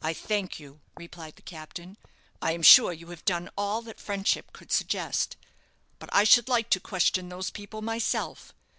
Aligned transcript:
"I 0.00 0.14
thank 0.14 0.58
you," 0.58 0.80
replied 0.96 1.36
the 1.36 1.42
captain; 1.42 1.98
"I 2.40 2.52
am 2.52 2.62
sure 2.62 2.90
you 2.90 3.08
have 3.08 3.26
done 3.26 3.50
all 3.54 3.82
that 3.82 4.00
friendship 4.00 4.50
could 4.54 4.72
suggest; 4.72 5.36
but 5.98 6.08
I 6.10 6.24
should 6.24 6.48
like 6.48 6.70
to 6.70 6.80
question 6.80 7.28
those 7.28 7.50
people 7.50 7.82
myself. 7.82 8.54